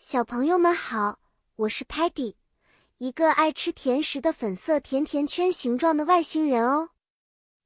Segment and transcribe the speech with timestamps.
[0.00, 1.18] 小朋友们好，
[1.56, 2.36] 我是 Patty，
[2.98, 6.90] 一个爱吃甜食的粉色甜甜圈形状的外星人哦。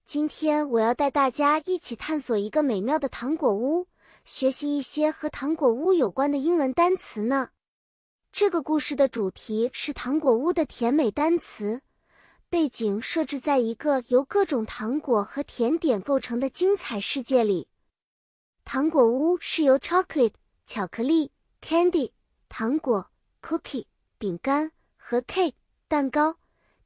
[0.06, 3.86] 今天我要带大家一起探索一个美妙的糖果屋，
[4.24, 7.50] 学习一些和糖果屋有关的英文单词呢。
[8.32, 11.82] 这个故事的主题是糖果屋的甜美单词，
[12.48, 17.68] 背景设置在一个由各种糖果和甜点构成的精彩世界里。
[18.64, 20.32] 糖果屋是由 chocolate
[20.64, 22.12] 巧克力 candy。
[22.54, 23.10] 糖果、
[23.40, 23.86] cookie、
[24.18, 25.54] 饼干和 cake
[25.88, 26.36] 蛋糕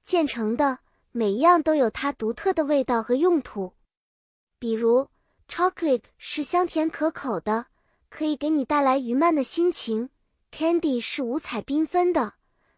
[0.04, 0.78] 建成的，
[1.10, 3.74] 每一样都有它独特的味道和用途。
[4.60, 5.08] 比如
[5.48, 7.66] ，chocolate 是香甜可口的，
[8.08, 10.10] 可以给你带来愉慢的心情
[10.52, 12.34] ；candy 是五彩缤纷的，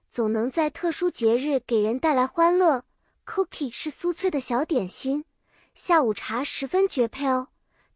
[0.09, 2.87] 总能在特殊节日给人带来欢乐
[3.27, 5.27] ；cookie 是酥脆的小点心，
[5.75, 7.49] 下午茶十分绝配哦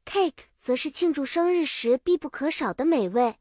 [0.05, 3.39] ；cake 则是庆祝生日时必不可少的美味。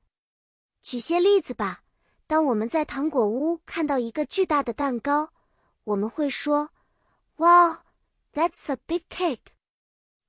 [0.81, 1.83] 举些例子吧。
[2.27, 5.31] 当我们在糖果屋看到一个巨大的蛋糕，
[5.83, 6.69] 我们会说
[7.35, 7.77] ：“Wow,
[8.33, 9.51] that's a big cake。”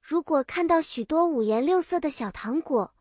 [0.03, 2.93] 如果看到许多五颜六色的小糖果，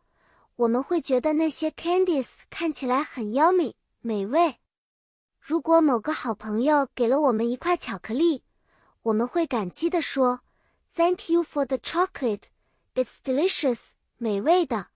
[0.55, 4.57] 我们会觉得那些 candies 看起来很 yummy 美味。
[5.39, 8.43] 如果某个好朋友给了我们一块巧克力，
[9.01, 10.41] 我们会感激地说
[10.95, 12.43] ：“Thank you for the chocolate.
[12.93, 14.89] It's delicious，美味的。”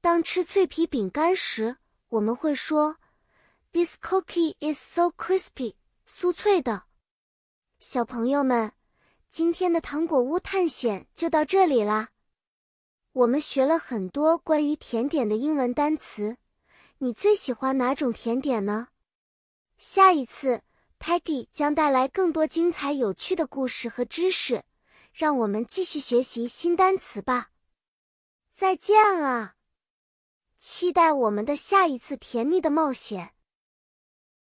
[0.00, 1.76] 当吃脆皮饼干时，
[2.08, 2.98] 我们会说
[3.72, 5.74] ：“This cookie is so crispy，
[6.06, 6.84] 酥脆的。”
[7.80, 8.72] 小朋友们，
[9.28, 12.10] 今天的糖果屋探险就到这里啦。
[13.12, 16.36] 我们学了很多关于甜点的英文单词，
[16.98, 18.88] 你最喜欢哪种甜点呢？
[19.76, 20.62] 下一次
[21.00, 24.64] ，Patty 将带来更多精彩有趣的故事和知识，
[25.12, 27.50] 让我们继续学习新单词吧。
[28.50, 29.57] 再见了。
[30.58, 33.30] 期待我们的下一次甜蜜的冒险。